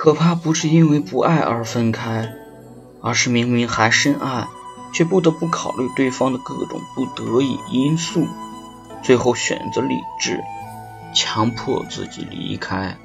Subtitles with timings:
[0.00, 2.32] 可怕不是因为不爱而分开
[3.02, 4.46] 而是明明还深爱
[4.94, 8.28] 却不得不考虑对方的各种不得已因素
[9.02, 10.40] 最后选择理智
[11.12, 12.96] 强迫自己离开。